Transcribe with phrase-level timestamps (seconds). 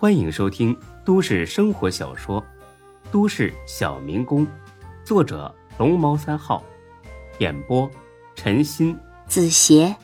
[0.00, 0.74] 欢迎收听
[1.04, 2.40] 都市生活小说
[3.12, 4.46] 《都市小民工》，
[5.04, 6.64] 作者龙猫三号，
[7.38, 7.86] 演播
[8.34, 9.94] 陈鑫、子邪，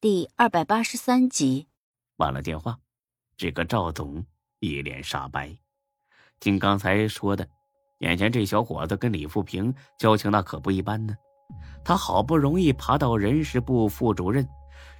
[0.00, 1.66] 第二百八十三集。
[2.16, 2.78] 挂了电话，
[3.36, 4.24] 这个赵总
[4.60, 5.52] 一脸煞白。
[6.38, 7.44] 听刚才说的，
[7.98, 11.12] 眼前这小伙子跟李富平交情那可不一般呢。
[11.84, 14.48] 他好不容易爬到人事部副主任，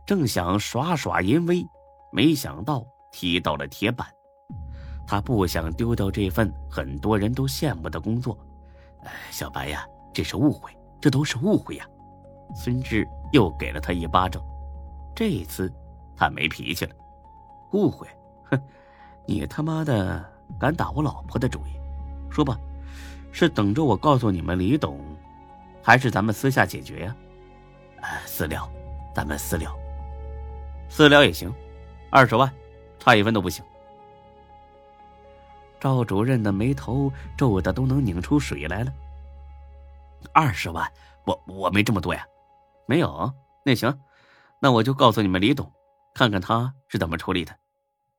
[0.04, 1.64] 正想耍耍淫威，
[2.11, 4.06] 没想到踢到了铁板。
[5.07, 8.36] 他不想丢掉这份很多人都羡慕的工作。
[9.04, 11.86] 哎小白呀，这是误会，这都是误会呀！
[12.54, 14.43] 孙志又给了他一巴掌。
[15.14, 15.72] 这一次，
[16.17, 16.94] 他没脾气了。
[17.72, 18.07] 误会？
[18.50, 18.61] 哼，
[19.26, 20.25] 你他妈的
[20.59, 21.79] 敢打我老婆的主意？
[22.31, 22.59] 说吧，
[23.32, 25.00] 是等着我告诉你们李董，
[25.82, 27.17] 还是咱们私下解决呀？
[28.00, 28.68] 哎，私聊，
[29.14, 29.75] 咱们私聊。
[30.89, 31.53] 私聊也行，
[32.11, 32.53] 二十万，
[32.98, 33.64] 差一分都不行。
[35.80, 38.92] 赵主任的眉头皱的都能拧出水来了。
[40.33, 40.91] 二十万，
[41.25, 42.27] 我我没这么多呀。
[42.86, 43.33] 没有？
[43.64, 43.97] 那行，
[44.61, 45.70] 那我就告诉你们李董。
[46.14, 47.56] 看看他是怎么处理的。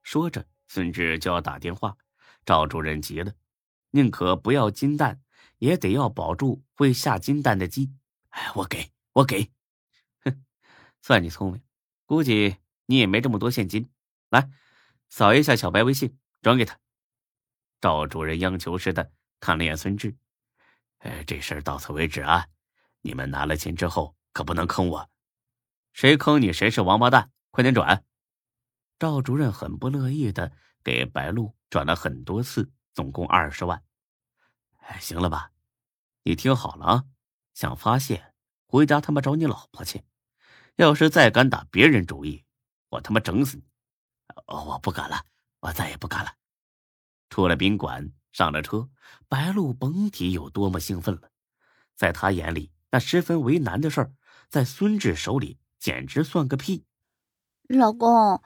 [0.03, 1.97] 说着，孙志就要打电话。
[2.45, 3.33] 赵主任急了，
[3.91, 5.19] 宁可不要金蛋，
[5.57, 7.91] 也得要保住会下金蛋的鸡。
[8.29, 9.51] 哎，我给，我给。
[10.23, 10.45] 哼，
[11.01, 11.61] 算你聪明，
[12.05, 12.55] 估计
[12.89, 13.87] 你也没这么多现金。
[14.31, 14.49] 来，
[15.09, 16.79] 扫一下小白微信，转给他。
[17.79, 20.17] 赵主任央求似的看了眼孙志。
[20.97, 22.47] 哎，这事儿到此为止啊！
[23.01, 25.07] 你们拿了钱之后，可不能坑我。
[25.93, 27.31] 谁坑你，谁是王八蛋。
[27.51, 28.03] 快点转！
[28.97, 30.51] 赵主任很不乐意的
[30.83, 33.83] 给白露转了很多次，总共二十万。
[34.79, 35.51] 哎，行了吧？
[36.23, 37.03] 你听好了啊！
[37.53, 38.33] 想发泄，
[38.65, 40.01] 回家他妈找你老婆去。
[40.75, 42.45] 要是再敢打别人主意，
[42.89, 43.63] 我他妈整死你！
[44.45, 45.25] 哦我不敢了，
[45.59, 46.33] 我再也不敢了。
[47.29, 48.89] 出了宾馆，上了车，
[49.27, 51.31] 白露甭提有多么兴奋了。
[51.95, 54.13] 在他眼里，那十分为难的事儿，
[54.49, 56.85] 在孙志手里简直算个屁。
[57.67, 58.41] 老公，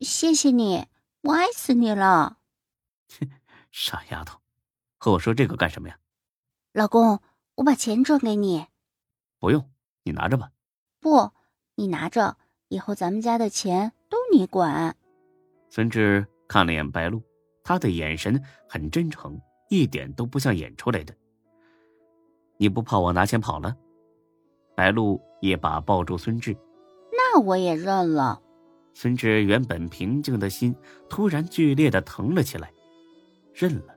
[0.00, 0.86] 谢谢你，
[1.22, 2.38] 我爱死你了。
[3.70, 4.40] 傻丫头，
[4.96, 5.98] 和我说这个干什么呀？
[6.72, 7.22] 老公，
[7.56, 8.66] 我把钱转给你。
[9.38, 9.70] 不用，
[10.04, 10.52] 你拿着吧。
[11.00, 11.32] 不，
[11.74, 12.38] 你拿着，
[12.72, 14.96] 以后咱们家的钱都你管。
[15.68, 17.22] 孙志看了眼白露，
[17.62, 19.38] 他的眼神很真诚，
[19.68, 21.14] 一点都不像演出来的。
[22.56, 23.76] 你不怕我拿钱跑了？
[24.74, 26.56] 白露一把抱住孙志，
[27.12, 28.40] 那我也认了。
[28.94, 30.74] 孙志原本平静的心
[31.10, 32.72] 突然剧烈的疼了起来，
[33.52, 33.94] 认了。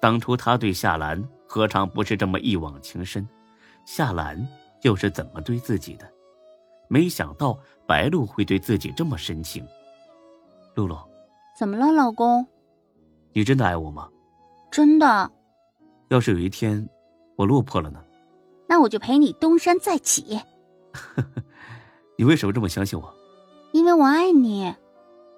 [0.00, 3.28] 当初他对夏兰何尝不是这么一往情深？
[3.84, 4.46] 夏兰
[4.82, 6.08] 又是怎么对自己的？
[6.92, 9.66] 没想到白露会对自己这么深情。
[10.74, 10.98] 露露，
[11.58, 12.46] 怎么了，老公？
[13.32, 14.10] 你真的爱我吗？
[14.70, 15.32] 真的。
[16.10, 16.86] 要是有一天
[17.34, 18.04] 我落魄了呢？
[18.68, 20.38] 那我就陪你东山再起。
[22.18, 23.14] 你为什么这么相信我？
[23.72, 24.74] 因为我爱你。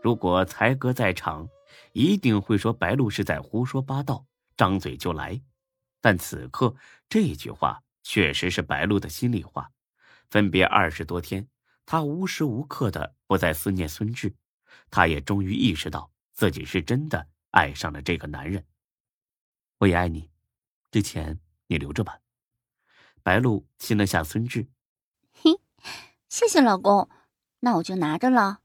[0.02, 1.48] 如果才哥在场，
[1.92, 4.24] 一定会说白露是在胡说八道，
[4.56, 5.40] 张嘴就来。
[6.00, 6.74] 但此刻
[7.08, 9.70] 这句话确实是白露的心里话。
[10.34, 11.48] 分别二十多天，
[11.86, 14.34] 他无时无刻的不在思念孙志，
[14.90, 18.66] 他也终于意识到自己是真的爱上了这个男人。
[19.78, 20.28] 我也爱你，
[20.90, 22.18] 这钱你留着吧。
[23.22, 24.66] 白露亲了下孙志，
[25.30, 25.52] 嘿，
[26.28, 27.08] 谢谢老公。
[27.60, 28.62] 那我就拿着了，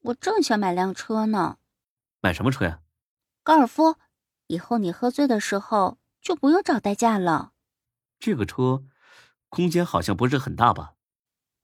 [0.00, 1.56] 我正想买辆车呢。
[2.20, 2.82] 买什么车呀？
[3.42, 3.96] 高尔夫，
[4.48, 7.54] 以后你喝醉的时候就不用找代驾了。
[8.18, 8.84] 这个车，
[9.48, 10.96] 空间好像不是很大吧？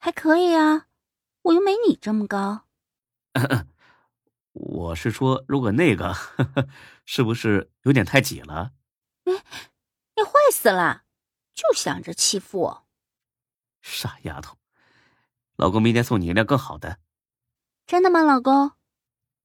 [0.04, 0.86] 还可以啊，
[1.40, 2.66] 我又没你这么高。
[4.52, 6.14] 我是说，如果那个，
[7.06, 8.72] 是不是有点太挤了？
[9.24, 11.04] 你，你坏死了，
[11.54, 12.86] 就想着欺负我。
[13.80, 14.58] 傻丫头。
[15.56, 16.98] 老公，明天送你一辆更好的。
[17.86, 18.72] 真的吗，老公？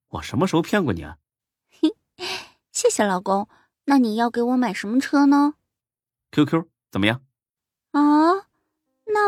[0.09, 1.19] 我什么时候骗过你啊？
[1.69, 1.95] 嘿，
[2.73, 3.47] 谢谢老公。
[3.85, 5.53] 那你要给我买什么车呢
[6.31, 7.25] ？QQ 怎么样？
[7.91, 8.28] 啊，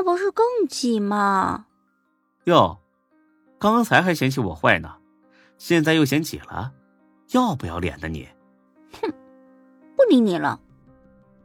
[0.01, 1.68] 那不是更挤吗？
[2.45, 2.80] 哟，
[3.59, 4.98] 刚才还嫌弃我坏呢，
[5.59, 6.74] 现在又嫌挤了，
[7.33, 8.27] 要不要脸的你？
[9.00, 9.13] 哼，
[9.95, 10.59] 不理你了。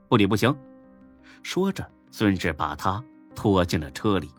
[0.09, 0.57] 不理不行。
[1.43, 3.05] 说着，孙志把他
[3.35, 4.31] 拖进了车里。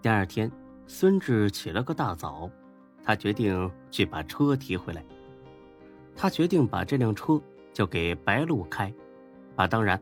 [0.00, 0.48] 第二天，
[0.86, 2.48] 孙志起了个大早，
[3.02, 5.04] 他决定去把车提回来。
[6.14, 7.42] 他决定把这辆车
[7.72, 8.94] 交给白露开，
[9.56, 10.00] 啊，当然，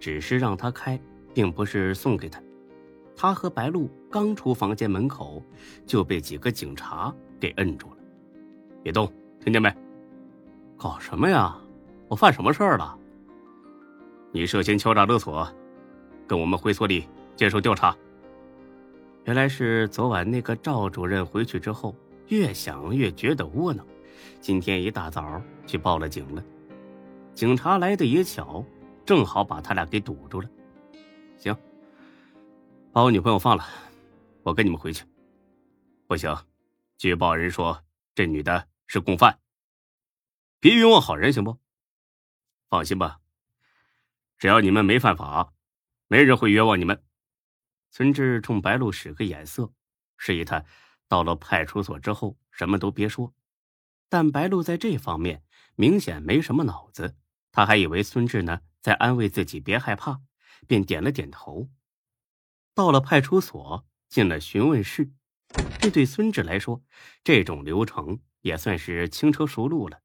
[0.00, 1.00] 只是让他开，
[1.34, 2.42] 并不是送给他。
[3.14, 5.42] 他和白露刚出房间门口，
[5.86, 7.96] 就被几个警察给摁住了。
[8.82, 9.72] 别动，听见没？
[10.76, 11.56] 搞什么呀？
[12.08, 12.98] 我犯什么事儿了？
[14.32, 15.46] 你涉嫌敲诈勒索，
[16.26, 17.04] 跟我们回所里
[17.36, 17.96] 接受调查。
[19.24, 21.94] 原来是昨晚那个赵主任回去之后，
[22.28, 23.86] 越想越觉得窝囊，
[24.40, 26.42] 今天一大早去报了警了。
[27.34, 28.64] 警察来的也巧，
[29.06, 30.48] 正好把他俩给堵住了。
[31.42, 31.58] 行，
[32.92, 33.66] 把我女朋友放了，
[34.44, 35.04] 我跟你们回去。
[36.06, 36.32] 不行，
[36.96, 37.82] 举报人说
[38.14, 39.40] 这女的是共犯。
[40.60, 41.58] 别冤枉好人，行不？
[42.68, 43.18] 放心吧，
[44.38, 45.52] 只要你们没犯法，
[46.06, 47.02] 没人会冤枉你们。
[47.90, 49.72] 孙志冲白露使个眼色，
[50.16, 50.64] 示意他
[51.08, 53.34] 到了派出所之后什么都别说。
[54.08, 55.42] 但白露在这方面
[55.74, 57.16] 明显没什么脑子，
[57.50, 60.20] 他还以为孙志呢在安慰自己别害怕，
[60.66, 61.68] 便点了点头。
[62.74, 65.12] 到了派出所，进了询问室。
[65.80, 66.82] 这对孙志来说，
[67.22, 70.02] 这种流程也算是轻车熟路了。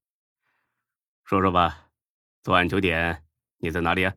[1.24, 1.90] 说说吧，
[2.44, 3.26] 昨晚九点
[3.58, 4.16] 你在哪里啊？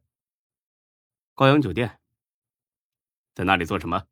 [1.34, 2.00] 高阳酒店。
[3.34, 4.06] 在那里做什么？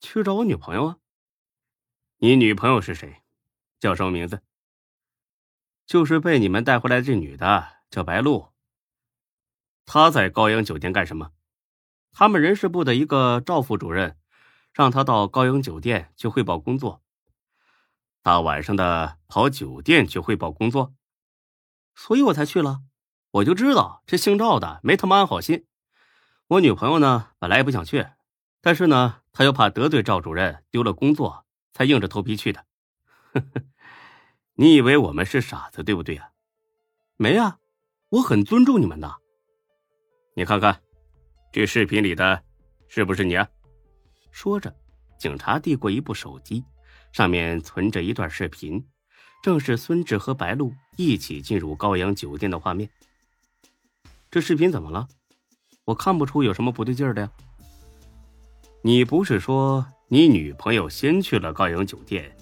[0.00, 0.98] 去找我女朋友啊。
[2.18, 3.22] 你女朋友是谁？
[3.80, 4.42] 叫什么名字？
[5.86, 8.51] 就是被你们带回来这女的，叫白露。
[9.84, 11.30] 他在高阳酒店干什么？
[12.12, 14.16] 他们人事部的一个赵副主任。
[14.74, 17.02] 让他到高阳酒店去汇报工作。
[18.22, 20.94] 大晚上的跑酒店去汇报工作，
[21.94, 22.80] 所以我才去了。
[23.32, 25.66] 我就知道这姓赵的没他妈安好心。
[26.46, 28.06] 我女朋友呢，本来也不想去，
[28.62, 31.44] 但是呢，她又怕得罪赵主任丢了工作，
[31.74, 32.64] 才硬着头皮去的。
[34.56, 36.30] 你以为我们是傻子对不对啊？
[37.18, 37.58] 没啊，
[38.08, 39.20] 我很尊重你们的。
[40.34, 40.80] 你看看，
[41.52, 42.42] 这视频里的，
[42.88, 43.46] 是不是你啊？
[44.30, 44.74] 说着，
[45.18, 46.64] 警察递过一部手机，
[47.12, 48.82] 上面存着一段视频，
[49.42, 52.88] 正是孙志和白露一起进入高阳酒店的画面。
[54.30, 55.06] 这视频怎么了？
[55.84, 57.30] 我看不出有什么不对劲的呀。
[58.80, 62.34] 你不是说你女朋友先去了高阳酒店，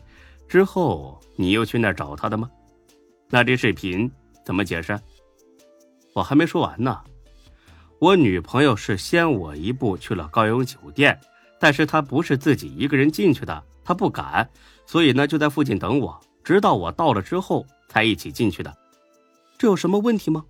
[0.47, 2.49] 之后你又去那儿找她的吗？
[3.29, 4.09] 那这视频
[4.45, 4.97] 怎么解释？
[6.15, 7.03] 我还没说完呢。
[8.01, 11.21] 我女朋友是先我一步去了高阳酒店。
[11.63, 14.49] 但是她不是自己一个人进去的，她不敢，
[14.87, 18.75] 所以呢就在附近等我，直到我到了之后才一起进去的。
[19.59, 20.47] 这有什么问题吗？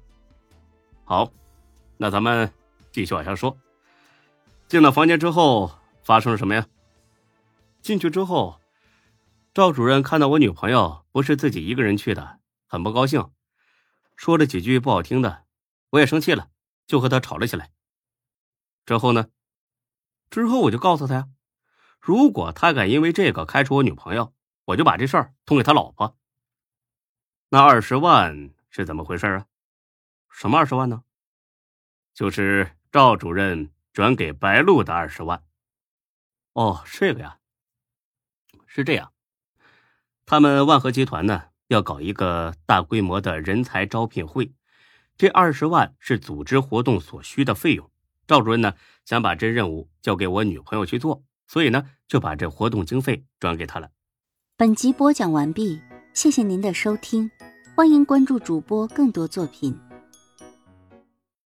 [1.05, 1.33] 好，
[1.97, 2.49] 那咱们
[2.93, 3.57] 继续往下说。
[4.69, 5.73] 进了房间之后
[6.05, 6.65] 发生了什么呀？
[7.83, 8.61] 进去之后，
[9.53, 12.39] 赵主任看到我女朋友不是自己一个人去的，
[12.69, 13.29] 很不高兴，
[14.15, 15.43] 说了几句不好听的，
[15.91, 16.47] 我也生气了，
[16.91, 17.71] 就和他吵了起来。
[18.85, 19.31] 之后呢？
[20.29, 21.29] 之后我就告诉他呀，
[22.01, 24.35] 如果他敢因为这个开除我女朋友，
[24.65, 26.19] 我就把这事儿通给他老婆。
[27.51, 29.47] 那二十万是怎么回事啊？
[30.31, 31.05] 什么二十万呢？
[32.13, 35.45] 就是赵主任转给白露的二十万。
[36.55, 37.39] 哦，这个呀，
[38.67, 39.13] 是这样，
[40.27, 44.53] 他们万和集团呢要搞一个大规模的人才招聘会，
[45.21, 47.91] 这二十万是组织活动所需的费用。
[48.27, 48.73] 赵主任呢，
[49.05, 53.91] 想把这任务交给我女朋友去做，所以呢，就把这活动经费转给他了。
[54.57, 55.79] 本集播讲完毕，
[56.15, 57.31] 谢谢您的收听，
[57.77, 59.79] 欢迎关注主播更多作品。